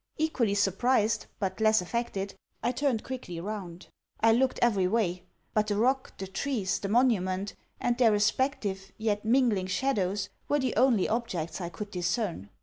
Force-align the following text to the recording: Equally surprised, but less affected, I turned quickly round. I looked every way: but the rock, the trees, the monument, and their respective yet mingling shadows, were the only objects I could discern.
Equally 0.17 0.55
surprised, 0.55 1.27
but 1.37 1.61
less 1.61 1.79
affected, 1.79 2.33
I 2.63 2.71
turned 2.71 3.03
quickly 3.03 3.39
round. 3.39 3.85
I 4.19 4.31
looked 4.33 4.57
every 4.59 4.87
way: 4.87 5.25
but 5.53 5.67
the 5.67 5.75
rock, 5.75 6.17
the 6.17 6.25
trees, 6.25 6.79
the 6.79 6.89
monument, 6.89 7.53
and 7.79 7.95
their 7.99 8.11
respective 8.11 8.91
yet 8.97 9.23
mingling 9.23 9.67
shadows, 9.67 10.29
were 10.49 10.57
the 10.57 10.75
only 10.75 11.07
objects 11.07 11.61
I 11.61 11.69
could 11.69 11.91
discern. 11.91 12.49